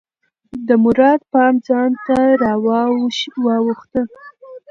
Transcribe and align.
د 0.67 0.69
مراد 0.83 1.21
پام 1.31 1.53
ځان 1.67 1.91
ته 2.05 2.17
راواووخته. 2.41 4.01